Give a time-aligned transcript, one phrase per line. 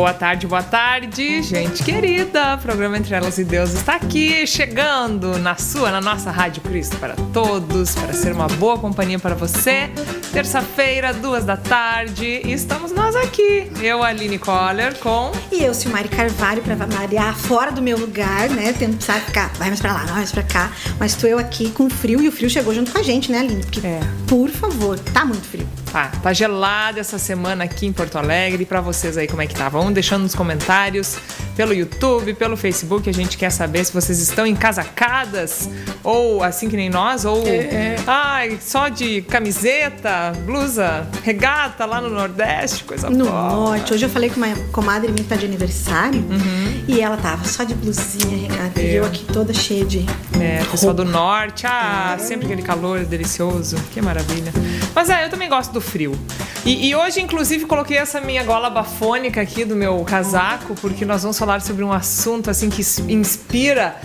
[0.00, 2.54] Boa tarde, boa tarde, gente querida.
[2.54, 6.96] O programa Entre Elas e Deus está aqui, chegando na sua, na nossa Rádio Cristo
[6.96, 9.90] para todos, para ser uma boa companhia para você.
[10.32, 13.70] Terça-feira, duas da tarde, e estamos nós aqui.
[13.82, 15.32] Eu, Aline Coller, com.
[15.52, 18.72] E eu, Silmari Carvalho, para variar fora do meu lugar, né?
[18.72, 20.72] Tendo que ficar, vai mais para lá, vai mais para cá.
[20.98, 23.40] Mas estou eu aqui com frio, e o frio chegou junto com a gente, né,
[23.40, 23.60] Aline?
[23.60, 24.00] Porque, é.
[24.26, 25.68] por favor, tá muito frio.
[25.92, 28.64] Tá, tá gelado essa semana aqui em Porto Alegre.
[28.64, 29.68] Para vocês aí, como é que tá?
[29.90, 31.18] Vão deixando nos comentários
[31.56, 33.10] pelo YouTube, pelo Facebook.
[33.10, 35.68] A gente quer saber se vocês estão encasacadas
[36.04, 37.96] ou assim que nem nós, ou é, é.
[38.06, 43.50] Ai, só de camiseta, blusa, regata lá no Nordeste, coisa no boa.
[43.50, 43.92] Norte.
[43.92, 46.69] Hoje eu falei com uma comadre minha que tá de aniversário uhum.
[46.90, 48.80] E ela tava só de blusinha, regata.
[48.80, 48.86] Eu.
[48.86, 50.04] E eu aqui toda cheia de.
[50.40, 51.66] É, pessoal do Norte.
[51.66, 52.18] Ah, é.
[52.18, 53.76] sempre aquele calor delicioso.
[53.92, 54.52] Que maravilha.
[54.94, 56.18] Mas é, eu também gosto do frio.
[56.64, 61.22] E, e, hoje, inclusive, coloquei essa minha gola bafônica aqui do meu casaco, porque nós
[61.22, 63.96] vamos falar sobre um assunto assim que inspira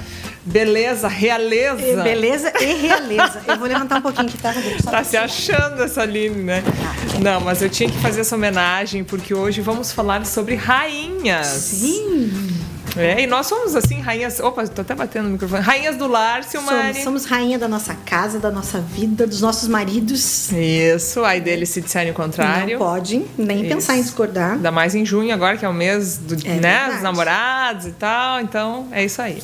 [0.46, 1.82] beleza, realeza.
[1.82, 3.42] E beleza e realeza.
[3.48, 4.54] Eu vou levantar um pouquinho que tá.
[4.90, 6.62] Tá se achando essa Aline, né?
[6.62, 7.20] Tá.
[7.20, 11.48] Não, mas eu tinha que fazer essa homenagem, porque hoje vamos falar sobre rainhas.
[11.48, 12.65] Sim.
[12.98, 14.40] É, e nós somos assim, rainhas.
[14.40, 15.62] Opa, tô até batendo no microfone.
[15.62, 16.94] Rainhas do lar, Silmari.
[16.94, 20.52] Somos, somos rainha da nossa casa, da nossa vida, dos nossos maridos.
[20.52, 22.80] Isso, aí deles se disserem o contrário.
[22.80, 23.70] Não pode nem Isso.
[23.70, 24.54] pensar em discordar.
[24.54, 27.92] Ainda mais em junho, agora que é o mês do, é né, dos namorados e
[27.92, 28.40] tal.
[28.40, 29.42] Então, é isso aí.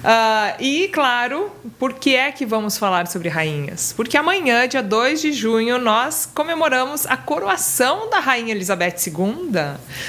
[0.00, 3.92] Uh, e, claro, por que é que vamos falar sobre rainhas?
[3.94, 9.50] Porque amanhã, dia 2 de junho, nós comemoramos a coroação da Rainha Elizabeth II.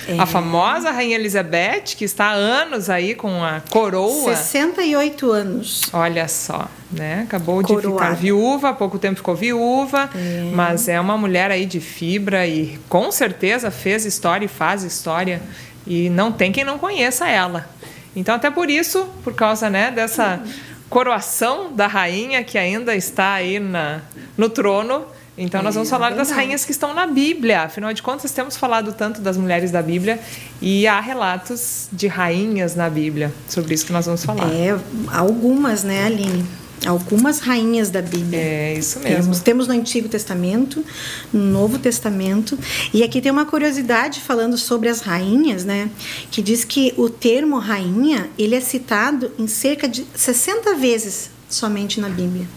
[0.07, 0.17] É.
[0.17, 4.35] A famosa Rainha Elizabeth, que está há anos aí com a coroa.
[4.35, 5.81] 68 anos.
[5.93, 7.23] Olha só, né?
[7.23, 7.87] Acabou Coroada.
[7.87, 10.51] de ficar viúva, há pouco tempo ficou viúva, é.
[10.53, 15.41] mas é uma mulher aí de fibra e com certeza fez história e faz história.
[15.85, 17.67] E não tem quem não conheça ela.
[18.15, 20.41] Então, até por isso, por causa né, dessa
[20.89, 24.01] coroação da rainha que ainda está aí na,
[24.37, 25.05] no trono,
[25.37, 27.61] então nós vamos é, falar é das rainhas que estão na Bíblia.
[27.63, 30.19] Afinal de contas, temos falado tanto das mulheres da Bíblia
[30.61, 33.33] e há relatos de rainhas na Bíblia.
[33.47, 34.51] Sobre isso que nós vamos falar.
[34.53, 34.77] É,
[35.11, 36.45] algumas, né, Aline?
[36.85, 38.39] algumas rainhas da Bíblia.
[38.39, 39.21] É, isso mesmo.
[39.21, 40.83] Temos, temos no Antigo Testamento,
[41.31, 42.57] no Novo Testamento.
[42.93, 45.89] E aqui tem uma curiosidade falando sobre as rainhas, né?
[46.31, 51.99] Que diz que o termo rainha, ele é citado em cerca de 60 vezes somente
[51.99, 52.47] na Bíblia.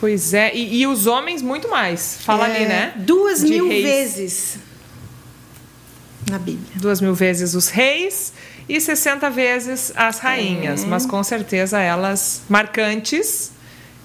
[0.00, 2.18] Pois é, e, e os homens muito mais.
[2.22, 2.94] Fala é, ali, né?
[2.96, 3.84] Duas de mil reis.
[3.84, 4.58] vezes
[6.30, 6.66] na Bíblia.
[6.76, 8.32] Duas mil vezes os reis
[8.68, 10.86] e 60 vezes as rainhas, é.
[10.86, 13.52] mas com certeza elas marcantes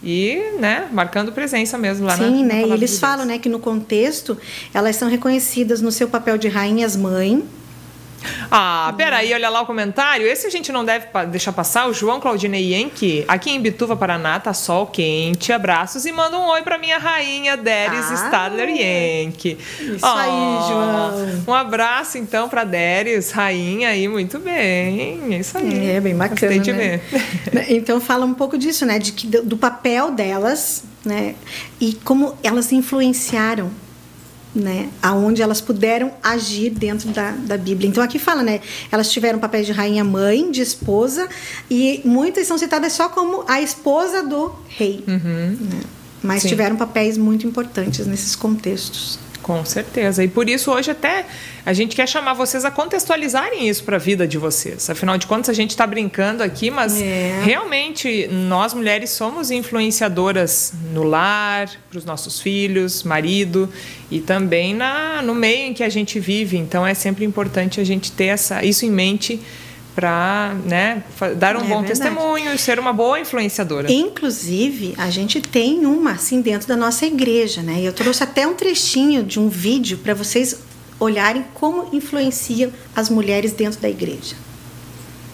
[0.03, 2.67] e, né, marcando presença mesmo lá Sim, na Sim, né?
[2.67, 4.37] E eles de falam, né, que no contexto
[4.73, 7.43] elas são reconhecidas no seu papel de rainhas mãe,
[8.51, 10.27] ah, peraí, olha lá o comentário.
[10.27, 11.87] Esse a gente não deve deixar passar.
[11.87, 15.51] O João Claudinei Yankee, aqui em Bituva, Paraná, tá sol quente.
[15.51, 19.57] Abraços e manda um oi pra minha rainha, Deres ah, Stadler Yankee.
[19.79, 21.43] Isso oh, aí, João.
[21.47, 25.33] Um abraço, então, pra Deres, rainha aí, muito bem.
[25.33, 25.89] É isso aí.
[25.89, 26.39] É, bem bacana.
[26.39, 27.01] Gostei de né?
[27.11, 27.65] ver.
[27.75, 28.99] Então, fala um pouco disso, né?
[28.99, 31.35] De que, do papel delas, né?
[31.79, 33.71] E como elas influenciaram
[34.55, 37.89] né, aonde elas puderam agir dentro da, da Bíblia.
[37.89, 38.61] Então aqui fala, né,
[38.91, 41.27] elas tiveram papéis de rainha mãe, de esposa
[41.69, 45.57] e muitas são citadas só como a esposa do rei, uhum.
[45.59, 45.81] né?
[46.23, 46.49] mas Sim.
[46.49, 49.19] tiveram papéis muito importantes nesses contextos.
[49.41, 50.23] Com certeza.
[50.23, 51.25] E por isso hoje até
[51.65, 54.87] a gente quer chamar vocês a contextualizarem isso para a vida de vocês.
[54.89, 57.41] Afinal de contas, a gente está brincando aqui, mas é.
[57.43, 63.67] realmente nós mulheres somos influenciadoras no lar, para os nossos filhos, marido
[64.11, 66.55] e também na, no meio em que a gente vive.
[66.55, 69.41] Então é sempre importante a gente ter essa, isso em mente
[69.95, 71.03] para né,
[71.37, 71.87] dar um é bom verdade.
[71.87, 73.89] testemunho e ser uma boa influenciadora.
[73.89, 77.79] Inclusive, a gente tem uma assim dentro da nossa igreja, né?
[77.81, 80.64] Eu trouxe até um trechinho de um vídeo para vocês
[80.99, 84.35] olharem como influenciam as mulheres dentro da igreja.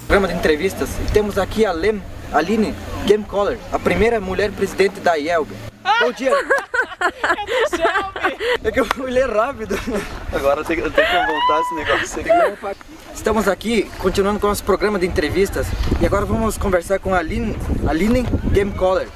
[0.08, 0.90] Programa de entrevistas.
[1.14, 2.02] Temos aqui a Lem,
[2.34, 2.76] Aline
[3.06, 5.52] Game Caller, a primeira mulher presidente da IELB.
[6.02, 6.32] Bom dia!
[8.64, 9.80] é, é que eu fui ler rápido.
[10.34, 12.76] Agora tem, tem que voltar esse negócio aqui.
[13.14, 15.68] Estamos aqui continuando com o nosso programa de entrevistas
[16.02, 17.56] e agora vamos conversar com a Aline,
[17.88, 19.08] Aline Game Caller,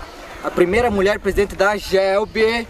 [0.46, 2.68] a primeira mulher presidente da GELB,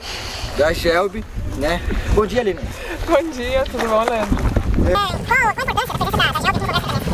[0.57, 1.25] da GELB,
[1.57, 1.81] né?
[2.13, 2.61] Bom dia, Aline.
[3.05, 4.45] Bom dia, tudo bom, Leandro?
[4.87, 7.05] É, qual, qual a importância da presença da GELB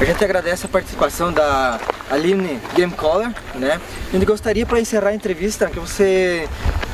[0.00, 1.80] A gente agradece a participação da
[2.10, 3.80] Aline Game Caller, né?
[4.08, 6.46] A gente gostaria para encerrar a entrevista que você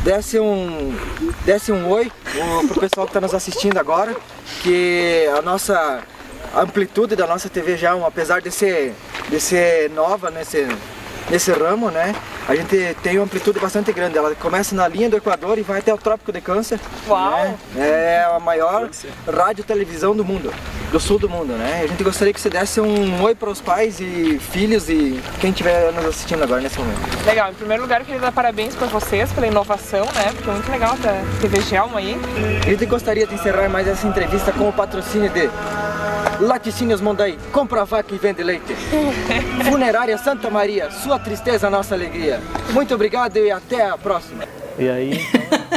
[0.05, 0.97] desse um,
[1.45, 2.11] desse um oi
[2.69, 4.15] pro pessoal que está nos assistindo agora,
[4.63, 6.03] que a nossa
[6.63, 8.95] amplitude da nossa TV já, apesar de ser,
[9.29, 10.67] de ser nova nesse,
[11.31, 12.15] nesse ramo, né?
[12.47, 14.19] A gente tem uma amplitude bastante grande.
[14.19, 16.79] Ela começa na linha do Equador e vai até o Trópico de Câncer.
[17.09, 17.59] Uau!
[17.75, 17.89] Né?
[17.89, 18.91] É a maior
[19.33, 20.53] rádio televisão do mundo,
[20.93, 21.81] do sul do mundo, né?
[21.85, 25.51] A gente gostaria que você desse um oi para os pais e filhos e quem
[25.51, 27.01] estiver nos assistindo agora nesse momento.
[27.25, 27.51] Legal.
[27.51, 30.33] Em primeiro lugar, eu queria dar parabéns para vocês pela inovação, né?
[30.35, 32.15] Porque é muito legal a TV Gelma aí.
[32.63, 35.49] A gente gostaria de encerrar mais essa entrevista com o patrocínio de
[36.41, 38.75] Laticínios Mondaí, compra vaca e vende leite.
[39.69, 42.41] Funerária Santa Maria, sua tristeza, nossa alegria.
[42.71, 44.45] Muito obrigado e até a próxima.
[44.79, 45.21] E aí,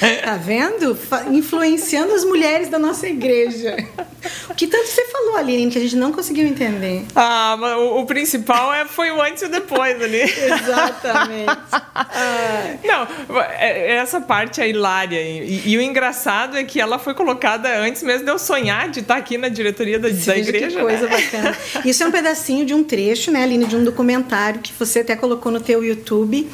[0.00, 0.98] Tá vendo?
[1.30, 3.76] Influenciando as mulheres da nossa igreja.
[4.48, 7.04] O que tanto você falou, Aline, que a gente não conseguiu entender?
[7.14, 10.22] Ah, mas o, o principal é, foi o antes e o depois ali.
[10.22, 11.58] Exatamente.
[11.94, 12.74] Ah.
[12.84, 15.20] Não, é, é essa parte é hilária.
[15.20, 19.00] E, e, o engraçado é que ela foi colocada antes mesmo de eu sonhar de
[19.00, 20.78] estar aqui na diretoria da, da igreja.
[20.78, 21.16] Que coisa né?
[21.16, 21.56] bacana.
[21.84, 25.16] Isso é um pedacinho de um trecho, né, Aline, de um documentário que você até
[25.16, 26.48] colocou no teu YouTube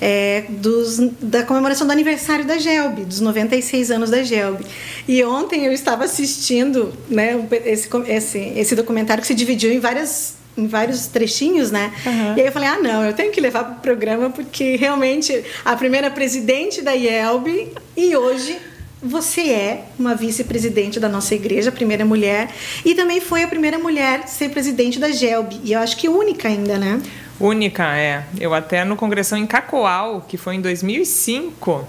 [0.00, 4.64] é, dos, da comemoração do aniversário da Gelb, dos 96 anos da Gelb.
[5.06, 10.38] E ontem eu estava assistindo né, esse, esse, esse documentário que se dividiu em várias
[10.56, 11.92] em vários trechinhos, né?
[12.04, 12.36] Uhum.
[12.36, 15.44] E aí eu falei, ah, não, eu tenho que levar para o programa porque realmente
[15.64, 18.58] a primeira presidente da IELB e hoje
[19.02, 22.50] você é uma vice-presidente da nossa igreja, a primeira mulher,
[22.84, 26.08] e também foi a primeira mulher a ser presidente da GELB, e eu acho que
[26.08, 27.00] única ainda, né?
[27.40, 28.24] Única, é.
[28.38, 31.88] Eu até no congressão em Cacoal, que foi em 2005,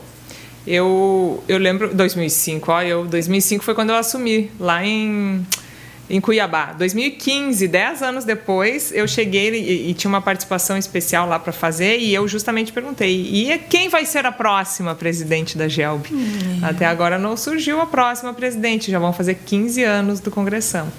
[0.65, 1.94] eu, eu lembro...
[1.94, 5.45] 2005, ó, eu, 2005 foi quando eu assumi, lá em
[6.11, 6.73] em Cuiabá.
[6.73, 11.97] 2015, 10 anos depois, eu cheguei e, e tinha uma participação especial lá para fazer
[11.99, 16.09] e eu justamente perguntei: e quem vai ser a próxima presidente da GELB?
[16.11, 16.59] Hum.
[16.61, 20.91] Até agora não surgiu a próxima presidente, já vão fazer 15 anos do Congressão.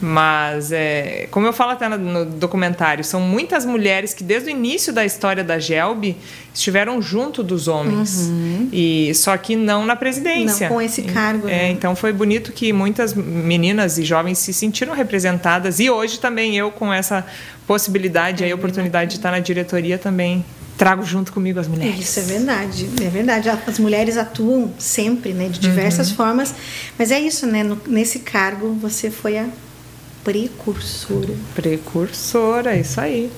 [0.00, 4.50] Mas, é, como eu falo até no, no documentário, são muitas mulheres que desde o
[4.50, 6.16] início da história da GELB
[6.54, 8.28] estiveram junto dos homens.
[8.28, 8.68] Uhum.
[8.72, 10.68] E só que não na presidência.
[10.68, 11.48] Não com esse cargo.
[11.48, 11.70] É, né?
[11.70, 16.70] então foi bonito que muitas meninas e jovens se sentiram representadas e hoje também eu
[16.70, 17.26] com essa
[17.66, 20.44] possibilidade é, e oportunidade de estar na diretoria também
[20.78, 22.00] trago junto comigo as mulheres.
[22.00, 23.48] Isso é verdade, é verdade.
[23.48, 26.16] As mulheres atuam sempre, né, de diversas uhum.
[26.16, 26.54] formas,
[26.98, 27.62] mas é isso, né?
[27.62, 29.46] No, nesse cargo você foi a
[30.24, 31.34] precursora.
[31.54, 33.30] Precursora, isso aí.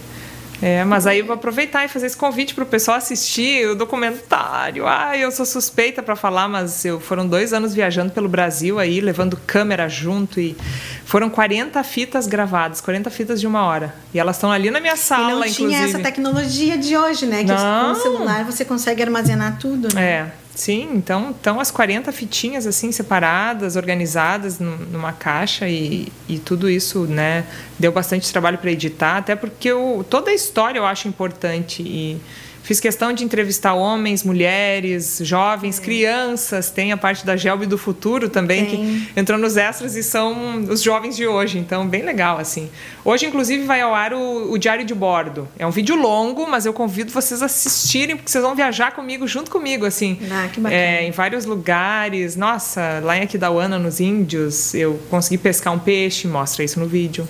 [0.60, 3.74] É, mas aí eu vou aproveitar e fazer esse convite para o pessoal assistir o
[3.74, 4.86] documentário.
[4.86, 9.00] Ah, eu sou suspeita para falar, mas eu foram dois anos viajando pelo Brasil aí,
[9.00, 10.56] levando câmera junto e
[11.04, 13.94] foram 40 fitas gravadas, 40 fitas de uma hora.
[14.14, 15.68] E elas estão ali na minha sala, e não inclusive.
[15.68, 17.44] tinha essa tecnologia de hoje, né?
[17.44, 17.94] Que não.
[17.94, 20.02] com o celular você consegue armazenar tudo, né?
[20.02, 20.46] É.
[20.56, 27.00] Sim, então estão as 40 fitinhas assim separadas, organizadas numa caixa e, e tudo isso,
[27.00, 27.44] né,
[27.78, 32.20] deu bastante trabalho para editar, até porque eu, toda a história eu acho importante e
[32.66, 36.68] Fiz questão de entrevistar homens, mulheres, jovens, crianças.
[36.68, 40.82] Tem a parte da Gelb do Futuro também, que entrou nos extras e são os
[40.82, 41.58] jovens de hoje.
[41.58, 42.68] Então, bem legal, assim.
[43.04, 45.48] Hoje, inclusive, vai ao ar o, o Diário de Bordo.
[45.56, 49.28] É um vídeo longo, mas eu convido vocês a assistirem, porque vocês vão viajar comigo,
[49.28, 50.18] junto comigo, assim.
[50.28, 50.82] Ah, que bacana.
[50.82, 52.34] É, em vários lugares.
[52.34, 57.28] Nossa, lá em Aquidauana, nos Índios, eu consegui pescar um peixe, mostra isso no vídeo.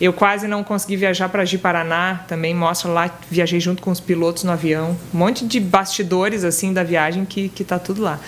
[0.00, 4.44] Eu quase não consegui viajar para Ji-Paraná, também mostra lá, viajei junto com os pilotos
[4.44, 4.96] no avião.
[5.12, 8.18] Um monte de bastidores assim da viagem que que tá tudo lá.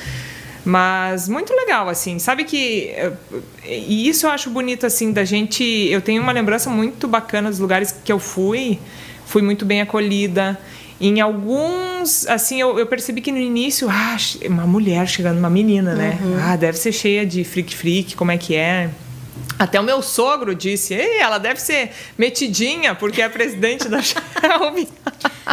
[0.64, 2.18] Mas muito legal assim.
[2.18, 3.12] Sabe que eh,
[3.64, 7.58] e isso eu acho bonito assim da gente, eu tenho uma lembrança muito bacana dos
[7.58, 8.78] lugares que eu fui.
[9.26, 10.58] Fui muito bem acolhida.
[11.00, 15.94] Em alguns, assim, eu, eu, percebi que no início, ah, uma mulher chegando, uma menina,
[15.94, 16.18] né?
[16.22, 16.38] Uhum.
[16.40, 18.88] Ah, deve ser cheia de freak freak, como é que é?
[19.58, 24.88] Até o meu sogro disse, Ei, ela deve ser metidinha, porque é presidente da Shelby.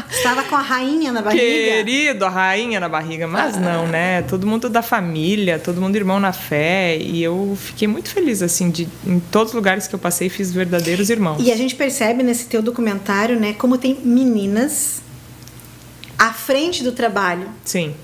[0.10, 1.44] Estava com a rainha na barriga.
[1.44, 3.28] Querido, a rainha na barriga.
[3.28, 4.22] Mas não, né?
[4.24, 6.98] Todo mundo da família, todo mundo irmão na fé.
[6.98, 10.52] E eu fiquei muito feliz, assim, de em todos os lugares que eu passei, fiz
[10.52, 11.38] verdadeiros irmãos.
[11.40, 15.02] E a gente percebe nesse teu documentário, né, como tem meninas
[16.18, 17.50] à frente do trabalho.
[17.64, 17.96] Sim.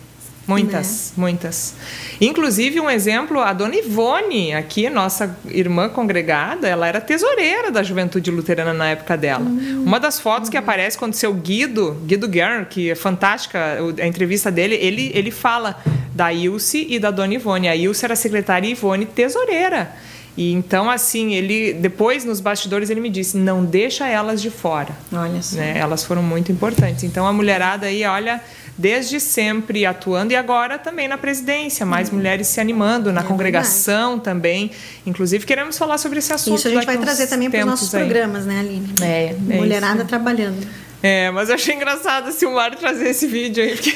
[0.50, 1.22] Muitas, né?
[1.22, 1.76] muitas.
[2.20, 8.32] Inclusive, um exemplo, a dona Ivone, aqui, nossa irmã congregada, ela era tesoureira da juventude
[8.32, 9.46] luterana na época dela.
[9.46, 9.84] Uhum.
[9.86, 10.52] Uma das fotos uhum.
[10.52, 15.32] que aparece quando seu Guido, Guido Guerra, que é fantástica a entrevista dele, ele, ele
[15.32, 15.82] fala
[16.14, 17.68] da Ilse e da dona Ivone.
[17.68, 19.94] A Ilse era secretária e Ivone tesoureira.
[20.40, 24.96] E então, assim, ele depois nos bastidores ele me disse: não deixa elas de fora.
[25.12, 25.58] Olha só.
[25.58, 25.78] Né?
[25.78, 27.04] Elas foram muito importantes.
[27.04, 28.42] Então a mulherada aí, olha,
[28.80, 34.18] desde sempre atuando e agora também na presidência, mais mulheres se animando na É congregação
[34.18, 34.72] também.
[35.06, 36.58] Inclusive queremos falar sobre esse assunto.
[36.58, 38.06] Isso a gente vai trazer também para os nossos aí.
[38.06, 38.88] programas, né, Aline?
[39.02, 40.06] É, é Mulherada isso.
[40.08, 40.66] trabalhando.
[41.04, 43.76] É, mas eu achei engraçado a Silmar trazer esse vídeo aí.
[43.76, 43.94] Porque...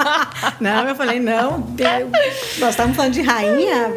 [0.60, 2.10] Não, eu falei, não, eu-
[2.58, 3.90] nós estávamos falando de rainha,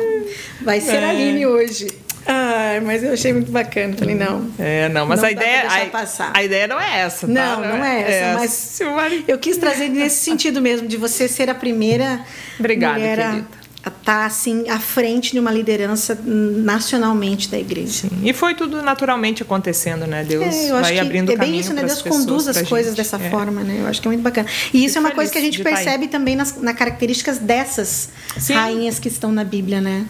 [0.61, 1.05] vai ser É.
[1.05, 1.87] a Aline hoje.
[2.27, 3.95] Ai, mas eu achei muito bacana.
[3.97, 4.49] Falei, não.
[4.57, 5.67] É, não, mas Não a ideia.
[5.67, 6.31] A, passar.
[6.33, 7.33] a ideia não é essa, tá?
[7.33, 9.23] Não, não é essa, a mas-.
[9.27, 12.21] Eu quis trazer nesse sentido mesmo, de você ser a primeira
[12.59, 13.47] Obrigada, mulher a- querida.
[13.87, 18.07] estar assim à frente de uma liderança nacionalmente da igreja.
[18.23, 20.23] E foi tudo naturalmente acontecendo, né?
[20.23, 21.83] Deus É, vai abrindo é bem caminho isso, né?
[21.83, 22.97] Deus conduz as coisas gente.
[23.05, 23.29] dessa É.
[23.29, 23.77] forma, né?
[23.81, 24.47] Eu acho que é muito bacana.
[24.73, 28.09] E isso é uma coisa que a gente tá percebe também nas, nas características dessas
[28.39, 28.53] Sim.
[28.53, 30.05] rainhas que estão na Bíblia, né?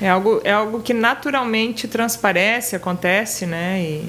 [0.00, 3.80] É algo, é algo que naturalmente transparece, acontece, né?
[3.80, 4.08] E,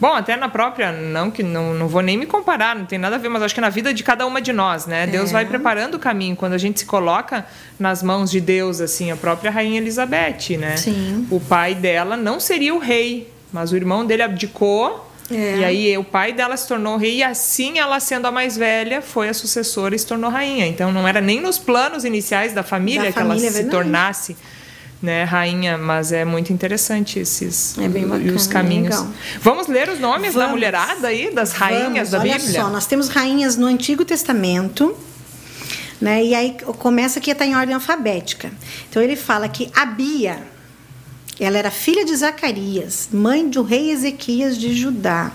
[0.00, 3.16] bom, até na própria, não que não, não vou nem me comparar, não tem nada
[3.16, 5.06] a ver, mas acho que na vida de cada uma de nós, né?
[5.06, 5.32] Deus É.
[5.32, 7.44] vai preparando o caminho quando a gente se coloca
[7.78, 10.76] nas mãos de Deus, assim, a própria rainha Elizabeth, né?
[10.76, 11.26] Sim.
[11.30, 15.10] O pai dela não seria o rei, mas o irmão dele abdicou.
[15.30, 15.56] É.
[15.56, 19.00] E aí o pai dela se tornou rei e assim ela sendo a mais velha
[19.00, 20.66] foi a sucessora e se tornou rainha.
[20.66, 23.56] Então não era nem nos planos iniciais da família Da que ela família, é se
[23.62, 23.74] verdade.
[23.74, 24.36] tornasse
[25.04, 28.96] né, rainha, mas é muito interessante esses É bem bacana, os caminhos.
[28.96, 29.08] legal.
[29.40, 30.52] Vamos ler os nomes da Vamos.
[30.54, 32.60] mulherada aí, das rainhas Vamos, da olha Bíblia?
[32.62, 34.96] só, nós temos rainhas no Antigo Testamento,
[36.00, 36.24] né?
[36.24, 38.50] E aí começa aqui está em ordem alfabética.
[38.90, 40.42] Então ele fala que Abia,
[41.38, 45.30] ela era filha de Zacarias, mãe do rei Ezequias de Judá.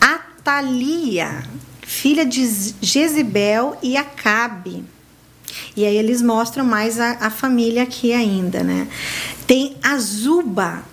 [0.00, 1.42] Atalia,
[1.82, 4.84] filha de Jezebel e Acabe.
[5.76, 8.88] E aí eles mostram mais a, a família aqui ainda, né?
[9.46, 10.84] Tem Azuba,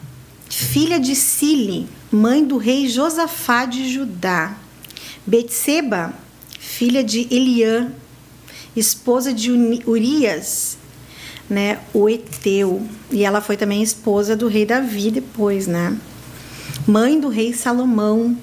[0.50, 4.56] filha de Sile, mãe do rei Josafá de Judá.
[5.26, 6.14] Betseba,
[6.60, 7.92] filha de Eliã,
[8.76, 9.52] esposa de
[9.88, 10.78] Urias,
[11.50, 12.86] né, o Eteu.
[13.12, 15.98] E ela foi também esposa do rei Davi depois, né?
[16.88, 18.38] Mãe do rei Salomão.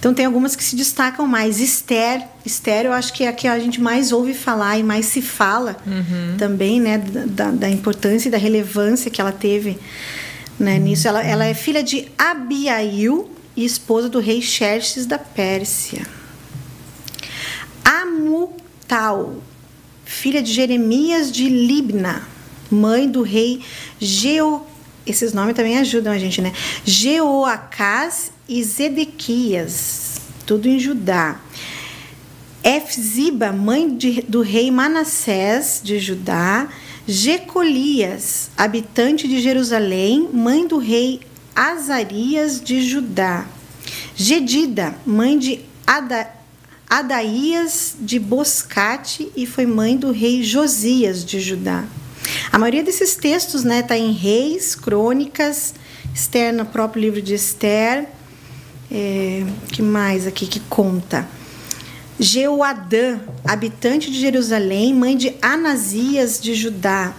[0.00, 1.60] Então tem algumas que se destacam mais.
[1.60, 5.04] Esther, Esther eu acho que é a que a gente mais ouve falar e mais
[5.04, 5.76] se fala
[6.38, 9.78] também, né, da, da importância e da relevância que ela teve
[10.58, 11.06] né, nisso.
[11.06, 16.00] Ela, ela é filha de Abiail e esposa do rei Xerxes da Pérsia.
[17.84, 19.34] Amutal,
[20.06, 22.22] filha de Jeremias de Libna,
[22.70, 23.60] mãe do rei
[24.00, 24.66] Geo.
[25.06, 26.52] Esses nomes também ajudam a gente, né?
[26.84, 31.40] Jeoacás e Zedequias, tudo em Judá.
[32.62, 36.68] Efziba, mãe de- do rei Manassés de Judá.
[37.08, 41.20] Jecolias, habitante de Jerusalém, mãe do rei
[41.56, 43.46] Azarias de Judá.
[44.14, 46.30] Gedida, mãe de Ada,
[46.88, 51.84] Adaías de Boscate e foi mãe do rei Josias de Judá.
[52.52, 55.74] A maioria desses textos está né, tá em Reis, Crônicas,
[56.14, 58.08] Esther no próprio livro de Esther.
[58.90, 61.28] É, que mais aqui que conta?
[62.18, 67.14] Jeoadã, habitante de Jerusalém, mãe de Anasias de Judá.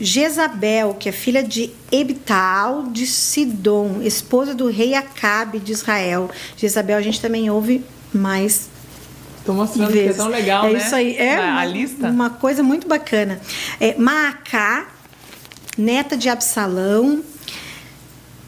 [0.00, 6.30] Jezabel, que é filha de Ebtaal de Sidom, esposa do rei Acabe de Israel.
[6.56, 8.68] Jezabel a gente também ouve mais
[9.44, 10.78] Tô mostrando que é tão legal, é né?
[10.78, 11.16] isso aí.
[11.16, 12.08] É a, uma, lista.
[12.08, 13.40] uma coisa muito bacana.
[13.78, 14.88] É, Maacá,
[15.76, 17.22] neta de Absalão.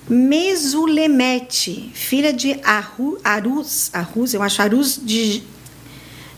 [0.09, 5.43] Mesulemete, filha de Aru, Arus, Arus, eu acho, Arus de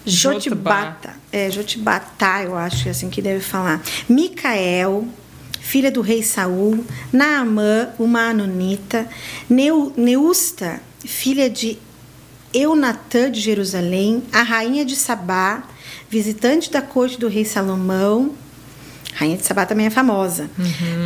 [0.07, 1.15] Jotibata.
[1.31, 3.83] É, Jotibata, eu acho que é assim que deve falar.
[4.09, 5.07] Micael,
[5.61, 6.83] filha do rei Saul.
[7.13, 9.07] Naamã, uma anonita.
[9.51, 11.79] Neu, Neusta, filha de
[12.53, 14.23] Eunatã de Jerusalém.
[14.33, 15.65] A rainha de Sabá,
[16.09, 18.33] visitante da corte do rei Salomão.
[19.15, 20.51] Rainha de Sabá também é famosa.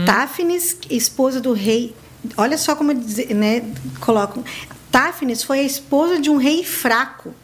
[0.07, 1.95] Táfnis, esposa do rei.
[2.37, 3.63] Olha só como né,
[4.01, 4.45] colocam.
[4.91, 7.35] Táfnis foi a esposa de um rei fraco,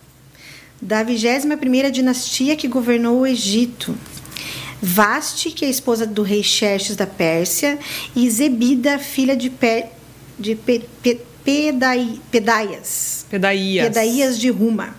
[0.81, 3.97] da 21ª dinastia que governou o Egito.
[4.81, 7.79] Vaste, que é a esposa do rei Xerxes da Pérsia,
[8.15, 9.87] e Zebida, filha de, Pe,
[10.39, 13.25] de Pe, Pe, Pedai, Pedaias.
[13.31, 13.87] Pedaías.
[13.87, 14.95] Pedaias de Ruma.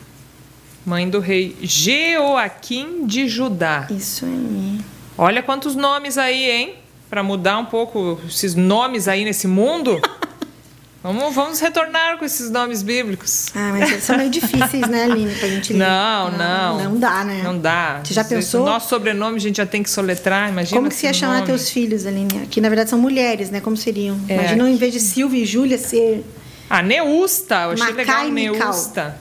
[0.83, 3.85] Mãe do rei Jeoaquim de Judá.
[3.91, 4.79] Isso aí.
[5.15, 6.73] Olha quantos nomes aí, hein?
[7.07, 10.01] Para mudar um pouco esses nomes aí nesse mundo.
[11.03, 13.49] vamos, vamos retornar com esses nomes bíblicos.
[13.53, 15.77] Ah, mas eles são meio difíceis, né, Aline, pra gente ler.
[15.77, 16.83] Não, não.
[16.83, 17.41] Não dá, né?
[17.43, 18.01] Não dá.
[18.03, 18.63] Você já pensou?
[18.63, 20.75] O nosso sobrenome a gente já tem que soletrar, imagina.
[20.75, 22.47] Como que você ia chamar teus filhos, Aline?
[22.49, 23.61] Que na verdade são mulheres, né?
[23.61, 24.19] Como seriam?
[24.27, 26.25] É, Imagina, em vez de Silvia e Júlia, ser.
[26.69, 27.55] Ah, Neusta.
[27.63, 28.55] Eu achei Macai legal Mical.
[28.55, 29.17] Neusta.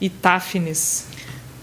[0.00, 1.06] e Táfnis.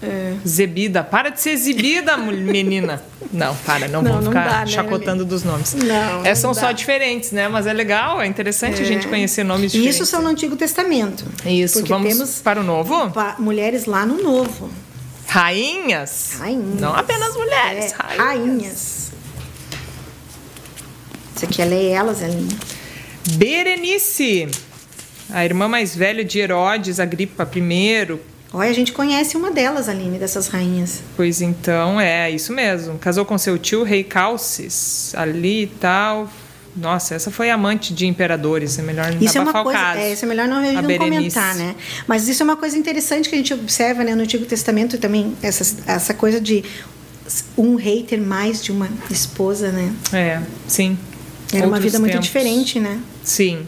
[0.02, 0.34] É.
[0.44, 1.04] Zebida.
[1.04, 3.00] Para de ser exibida, menina.
[3.32, 5.28] Não, para, não, não vamos ficar dá, né, chacotando né?
[5.28, 5.74] dos nomes.
[5.74, 7.46] Não, é, são só diferentes, né?
[7.48, 8.82] Mas é legal, é interessante é.
[8.82, 10.00] a gente conhecer nomes diferentes.
[10.00, 11.24] Isso são no Antigo Testamento.
[11.46, 13.12] Isso, vamos para o Novo?
[13.38, 14.68] Mulheres lá no Novo.
[15.28, 16.34] Rainhas?
[16.38, 16.80] Rainhas.
[16.80, 18.18] Não apenas mulheres, é, rainhas.
[18.18, 19.12] rainhas.
[21.36, 22.58] Isso aqui é ler elas, Aline.
[23.30, 24.48] Berenice,
[25.30, 28.18] a irmã mais velha de Herodes, Agripa I,
[28.54, 31.02] Olha, a gente conhece uma delas, Aline, dessas rainhas.
[31.16, 32.98] Pois então, é isso mesmo.
[32.98, 36.30] Casou com seu tio, rei Calcis, ali e tal.
[36.76, 40.24] Nossa, essa foi amante de imperadores, é melhor não isso é uma coisa, é, isso
[40.24, 41.74] é melhor não, a não comentar, né?
[42.06, 45.36] Mas isso é uma coisa interessante que a gente observa né, no Antigo Testamento também,
[45.42, 46.64] essa, essa coisa de
[47.58, 49.92] um rei ter mais de uma esposa, né?
[50.14, 50.98] É, sim.
[51.52, 52.10] Era uma vida tempos.
[52.10, 52.98] muito diferente, né?
[53.22, 53.66] Sim.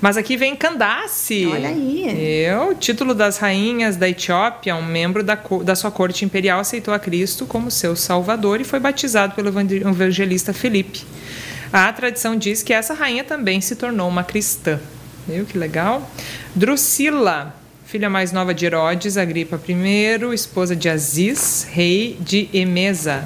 [0.00, 1.46] Mas aqui vem Candace.
[1.46, 2.44] Olha aí.
[2.44, 6.98] Eu, título das rainhas da Etiópia, um membro da, da sua corte imperial aceitou a
[6.98, 11.04] Cristo como seu salvador e foi batizado pelo evangelista Felipe.
[11.72, 14.80] A tradição diz que essa rainha também se tornou uma cristã.
[15.26, 16.10] Viu que legal?
[16.54, 17.54] Drusila,
[17.86, 23.24] filha mais nova de Herodes, Agripa I, esposa de Aziz, rei de Emesa,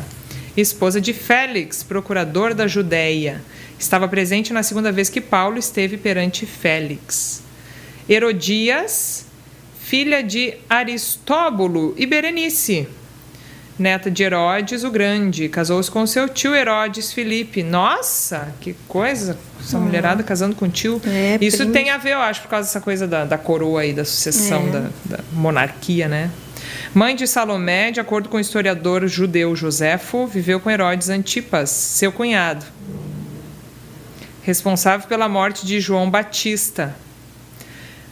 [0.57, 3.43] esposa de Félix, procurador da Judéia.
[3.85, 7.43] Estava presente na segunda vez que Paulo esteve perante Félix.
[8.09, 9.27] Herodias,
[9.79, 12.89] filha de Aristóbulo e Berenice,
[13.79, 17.63] neta de Herodes o Grande, casou-se com seu tio Herodes Filipe.
[17.63, 19.39] Nossa, que coisa!
[19.61, 19.85] Essa uhum.
[19.85, 20.99] mulherada casando com o tio.
[21.07, 21.73] É, Isso primo.
[21.73, 24.67] tem a ver, eu acho, por causa dessa coisa da, da coroa aí, da sucessão,
[24.67, 24.71] é.
[24.71, 26.31] da, da, monarquia, né?
[26.95, 32.11] Mãe de Salomé, de acordo com o historiador judeu Joséfo, viveu com Herodes Antipas, seu
[32.11, 32.65] cunhado
[34.45, 36.95] responsável pela morte de João Batista.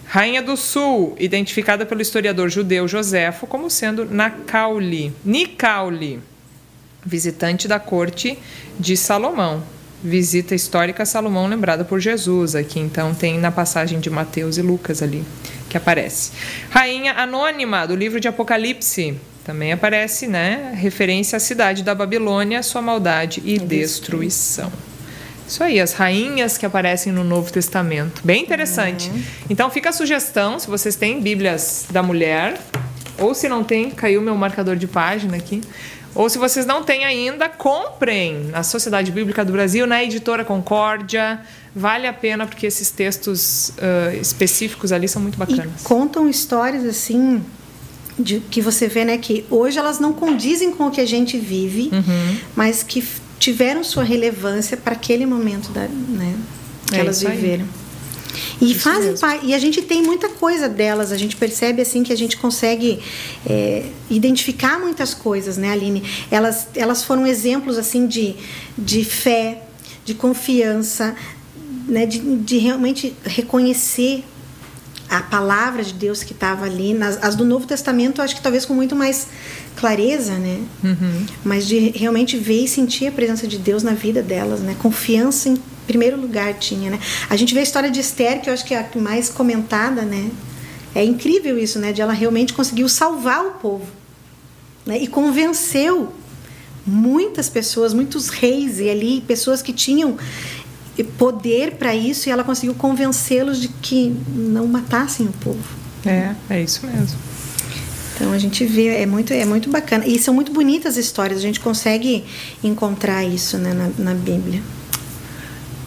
[0.07, 6.21] Rainha do Sul, identificada pelo historiador judeu Joséfo como sendo Nacauli, Nicauli,
[7.05, 8.39] visitante da corte
[8.81, 9.63] de Salomão.
[10.03, 14.63] Visita histórica a Salomão lembrada por Jesus, aqui então tem na passagem de Mateus e
[14.63, 15.25] Lucas ali
[15.69, 16.33] que aparece.
[16.71, 20.73] Rainha anônima do livro de Apocalipse, também aparece, né?
[20.77, 24.73] Referência à cidade da Babilônia, sua maldade e destruição.
[25.53, 28.23] Isso aí, as rainhas que aparecem no Novo Testamento.
[28.25, 29.11] Bem interessante.
[29.11, 29.23] Uhum.
[29.51, 32.59] Então fica a sugestão, se vocês têm Bíblias da mulher,
[33.19, 35.61] ou se não tem, caiu meu marcador de página aqui.
[36.15, 41.43] Ou se vocês não têm ainda, comprem na Sociedade Bíblica do Brasil, na Editora Concórdia.
[41.77, 45.83] Vale a pena porque esses textos uh, específicos ali são muito bacanas.
[45.83, 47.45] E contam histórias assim
[48.19, 51.37] de, que você vê, né, que hoje elas não condizem com o que a gente
[51.37, 52.37] vive, uhum.
[52.57, 53.05] mas que
[53.43, 56.37] tiveram sua relevância para aquele momento da, né,
[56.87, 57.67] que é elas viveram.
[58.61, 62.05] E isso fazem parte, e a gente tem muita coisa delas, a gente percebe assim
[62.05, 63.01] que a gente consegue
[63.45, 66.05] é, identificar muitas coisas, né, Aline?
[66.31, 68.37] Elas, elas foram exemplos assim de,
[68.79, 69.65] de fé,
[70.05, 71.17] de confiança,
[71.89, 74.25] né, de, de realmente reconhecer
[75.11, 76.95] a palavra de Deus que estava ali.
[76.95, 79.27] Nas, as do Novo Testamento, acho que talvez com muito mais
[79.77, 80.61] clareza, né?
[80.83, 81.27] Uhum.
[81.45, 84.77] Mas de realmente ver e sentir a presença de Deus na vida delas, né?
[84.81, 86.99] Confiança em primeiro lugar tinha, né?
[87.29, 90.03] A gente vê a história de Esther, que eu acho que é a mais comentada,
[90.03, 90.31] né?
[90.95, 91.93] É incrível isso, né?
[91.93, 93.87] De ela realmente conseguiu salvar o povo.
[94.85, 94.99] Né?
[94.99, 96.13] E convenceu
[96.87, 100.17] muitas pessoas, muitos reis e ali pessoas que tinham
[101.17, 105.65] poder para isso e ela conseguiu convencê-los de que não matassem o povo.
[106.05, 107.17] É, é isso mesmo.
[108.15, 110.07] Então a gente vê, é muito, é muito bacana.
[110.07, 112.25] E são muito bonitas as histórias, a gente consegue
[112.63, 114.61] encontrar isso né, na, na Bíblia.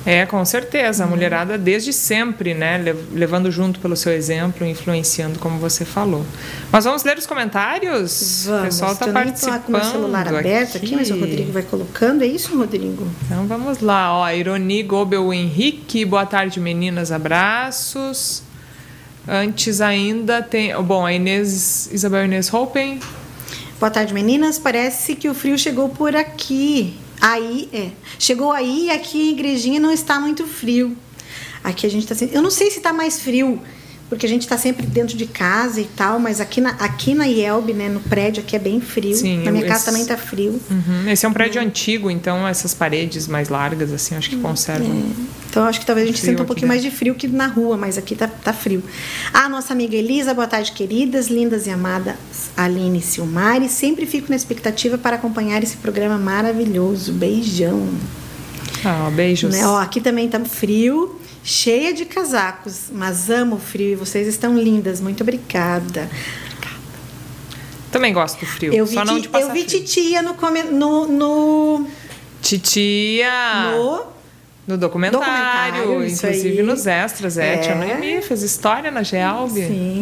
[0.05, 1.03] É, com certeza.
[1.03, 2.77] A mulherada desde sempre, né?
[3.11, 6.23] Levando junto pelo seu exemplo, influenciando, como você falou.
[6.71, 8.43] Mas vamos ler os comentários?
[8.45, 8.61] Vamos.
[8.61, 9.63] O pessoal está participando.
[9.63, 10.85] com o celular aberto aqui.
[10.85, 12.23] aqui, mas o Rodrigo vai colocando.
[12.23, 13.07] É isso, Rodrigo?
[13.25, 14.13] Então vamos lá.
[14.13, 16.05] Ó, Ironi Gobel Henrique.
[16.05, 17.11] Boa tarde, meninas.
[17.11, 18.43] Abraços.
[19.27, 20.75] Antes ainda tem.
[20.83, 22.99] Bom, a Inês, Isabel Inês Hopen.
[23.79, 24.59] Boa tarde, meninas.
[24.59, 26.95] Parece que o frio chegou por aqui.
[27.19, 27.89] Aí, é.
[28.19, 30.95] Chegou aí e aqui a igrejinha não está muito frio.
[31.63, 32.25] Aqui a gente está.
[32.25, 33.59] Eu não sei se está mais frio
[34.09, 37.25] porque a gente está sempre dentro de casa e tal, mas aqui na, aqui na
[37.25, 39.15] IELB, né, no prédio aqui é bem frio.
[39.15, 40.61] Sim, na minha esse, casa também está frio.
[40.69, 41.09] Uhum.
[41.09, 41.63] Esse é um prédio é.
[41.63, 44.87] antigo, então essas paredes mais largas, assim, acho que conservam.
[44.87, 45.25] É.
[45.49, 47.77] Então acho que talvez a gente sinta um pouquinho mais de frio que na rua,
[47.77, 48.83] mas aqui tá, tá frio.
[49.33, 52.15] A nossa amiga Elisa, boa tarde, queridas, lindas e amadas
[52.55, 53.69] Aline e Silmari.
[53.69, 57.11] Sempre fico na expectativa para acompanhar esse programa maravilhoso.
[57.13, 57.89] Beijão.
[58.83, 59.51] Ah, beijos.
[59.51, 59.65] Né?
[59.65, 64.57] Ó, aqui também tá frio cheia de casacos, mas amo o frio e vocês estão
[64.57, 64.99] lindas.
[64.99, 66.09] Muito obrigada.
[67.91, 68.73] Também gosto do frio.
[68.73, 69.79] Eu vi, só não de passar eu vi frio.
[69.81, 70.35] titia no,
[70.71, 71.87] no, no,
[72.41, 73.29] Titia.
[73.71, 74.03] no
[74.67, 76.63] No documentário, Documentário, inclusive aí.
[76.63, 77.37] nos extras.
[77.37, 77.57] É, É.
[77.59, 79.53] Tia Noemi fez história na Gealb.
[79.53, 80.01] Sim,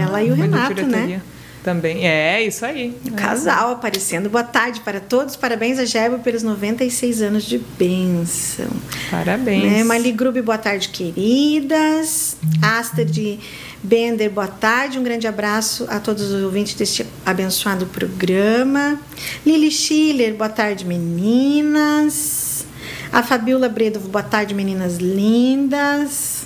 [0.00, 1.20] ela e o Renato, né?
[1.64, 2.06] Também.
[2.06, 2.94] É, isso aí.
[3.06, 4.28] O casal aparecendo.
[4.28, 5.34] Boa tarde para todos.
[5.34, 8.68] Parabéns a Gebo pelos 96 anos de bênção.
[9.10, 9.72] Parabéns.
[9.72, 9.82] Né?
[9.82, 12.36] Mali Grube, boa tarde, queridas.
[12.60, 13.40] Astrid
[13.82, 14.98] Bender, boa tarde.
[14.98, 19.00] Um grande abraço a todos os ouvintes deste abençoado programa.
[19.46, 22.66] Lili Schiller, boa tarde, meninas.
[23.10, 26.43] A Fabiola Bredo, boa tarde, meninas lindas.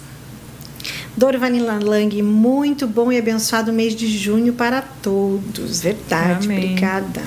[1.18, 5.80] Dorvanila Lang, muito bom e abençoado mês de junho para todos.
[5.80, 6.58] Verdade, Amém.
[6.58, 7.22] obrigada.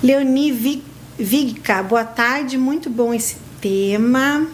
[0.00, 0.84] Leoni Vi-
[1.18, 4.46] Vigka, boa tarde, muito bom esse tema.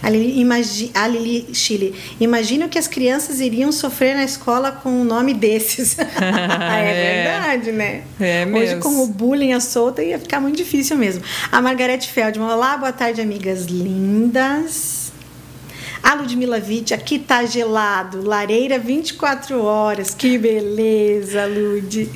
[0.00, 4.70] A Lili, imagi, a Lili Chile, imagina o que as crianças iriam sofrer na escola
[4.70, 5.98] com um nome desses.
[5.98, 6.04] é,
[6.84, 7.24] É.
[7.24, 8.02] verdade, né?
[8.20, 8.80] É Hoje, mesmo.
[8.80, 11.24] com o bullying à solta, ia ficar muito difícil mesmo.
[11.50, 15.03] A Margarete Feldman, olá, boa tarde, amigas lindas.
[16.04, 22.10] A Ludmila Witt, aqui tá gelado, lareira 24 horas, que beleza, Lud.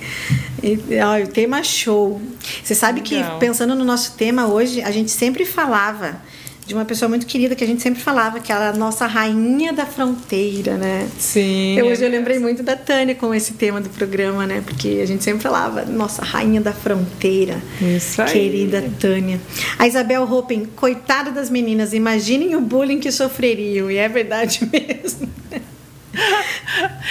[0.63, 2.21] E, ó, o tema show.
[2.63, 3.39] Você sabe Legal.
[3.39, 6.21] que, pensando no nosso tema hoje, a gente sempre falava
[6.69, 9.07] de uma pessoa muito querida que a gente sempre falava, que ela é a nossa
[9.07, 11.09] rainha da fronteira, né?
[11.19, 11.79] Sim.
[11.79, 14.63] Eu, hoje eu lembrei muito da Tânia com esse tema do programa, né?
[14.65, 17.63] Porque a gente sempre falava, nossa, rainha da fronteira.
[17.81, 18.31] Isso aí.
[18.31, 19.41] Querida Tânia.
[19.79, 23.91] A Isabel Hoppen, coitada das meninas, imaginem o bullying que sofreriam.
[23.91, 25.27] E é verdade mesmo.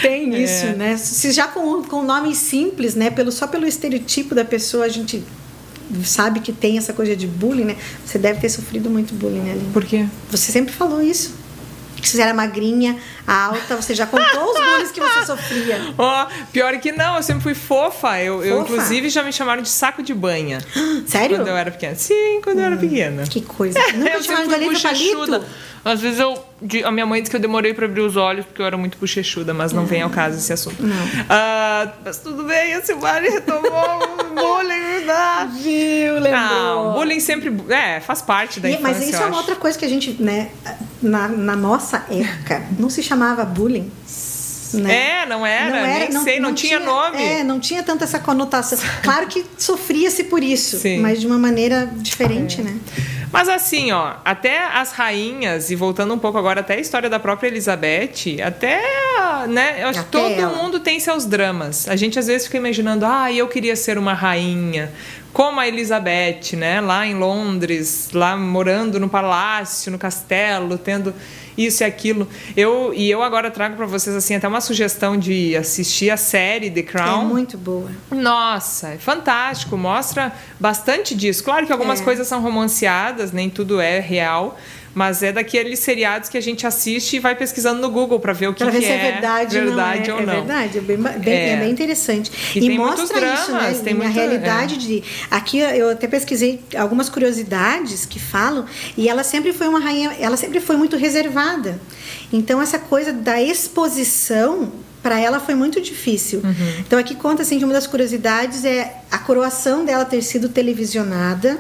[0.03, 0.39] Tem É.
[0.39, 0.97] isso, né?
[0.97, 3.09] Se já com, com nomes simples, né?
[3.09, 5.23] Pelo, só pelo estereotipo da pessoa, a gente
[6.03, 7.75] sabe que tem essa coisa de bullying, né?
[8.05, 9.71] Você deve ter sofrido muito bullying, né, Aline?
[9.73, 10.05] Por quê?
[10.29, 11.35] Você sempre falou isso.
[11.95, 12.95] Que você era magrinha,
[13.25, 15.81] alta, você já contou os bullies que você sofria.
[15.97, 18.21] Ó, pior que não, eu sempre fui fofa.
[18.21, 18.71] Eu, eu, Fofa?
[18.73, 20.59] inclusive, já me chamaram de saco de banha.
[21.07, 21.37] Sério?
[21.37, 21.95] Quando eu era pequena.
[21.95, 23.23] Sim, quando eu era pequena.
[23.23, 23.79] Que coisa.
[23.97, 25.39] Nunca eu te chamaram de bochechuda.
[25.39, 25.55] Palito?
[25.83, 26.37] Às vezes eu.
[26.85, 28.97] A minha mãe disse que eu demorei pra abrir os olhos porque eu era muito
[28.97, 30.83] bochechuda, mas não vem ao caso esse assunto.
[30.83, 30.95] Não.
[31.29, 35.49] Ah, mas tudo bem, a Silmari retomou o bullying, né?
[35.61, 36.31] Viu, lembrou.
[36.31, 37.53] Não, bullying sempre.
[37.73, 38.93] É, faz parte da E- infância.
[38.93, 39.37] mas isso é uma acho.
[39.39, 40.49] outra coisa que a gente, né,
[41.01, 43.91] na, na nossa época, não se chamava bullying.
[44.73, 45.21] Né?
[45.21, 47.21] É, não era, nem sei, não tinha nome.
[47.21, 48.77] É, não tinha tanta essa conotação.
[49.03, 50.99] Claro que sofria-se por isso, Sim.
[50.99, 52.77] mas de uma maneira diferente, né?
[53.31, 57.19] Mas assim, ó, até as rainhas, e voltando um pouco agora até a história da
[57.19, 58.81] própria Elizabeth, até,
[59.47, 60.55] né, eu acho que todo ela.
[60.55, 61.87] mundo tem seus dramas.
[61.87, 64.91] A gente às vezes fica imaginando, ah, eu queria ser uma rainha,
[65.33, 71.13] como a Elizabeth, né, lá em Londres, lá morando no palácio, no castelo, tendo
[71.57, 72.27] isso e aquilo.
[72.55, 76.69] Eu e eu agora trago para vocês assim até uma sugestão de assistir a série
[76.69, 77.25] The É Crown.
[77.25, 77.89] muito boa.
[78.11, 81.43] Nossa, é fantástico, mostra bastante disso.
[81.43, 82.03] Claro que algumas É.
[82.03, 84.57] coisas são romanceadas, nem tudo é real,
[84.97, 88.47] mas é daqueles seriados que a gente assiste e vai pesquisando no Google para ver
[88.47, 90.33] o que, Pra ver que se é, é verdade, verdade não é, ou não.
[90.33, 91.49] é verdade, é bem, bem- É.
[91.49, 92.31] é bem interessante.
[92.55, 93.59] E E, mostra isso, né?
[93.59, 94.77] dramas, tem e a realidade é.
[94.79, 95.03] de.
[95.29, 98.65] Aqui eu até pesquisei algumas curiosidades que falam,
[98.97, 101.79] e ela sempre foi uma rainha, ela sempre foi muito reservada.
[102.33, 104.71] Então, essa coisa da exposição.
[105.03, 106.41] Para ela foi muito difícil.
[106.43, 106.53] Uhum.
[106.79, 111.59] Então aqui conta assim que uma das curiosidades é a coroação dela ter sido televisionada.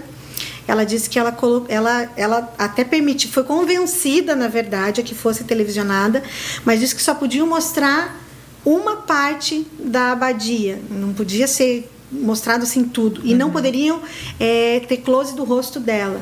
[0.67, 1.35] Ela disse que ela,
[1.69, 6.21] ela, ela até permitiu, foi convencida, na verdade, a que fosse televisionada,
[6.65, 8.21] mas disse que só podiam mostrar
[8.65, 14.01] uma parte da abadia, não podia ser mostrado assim tudo, e não poderiam
[14.39, 16.21] eh, ter close do rosto dela.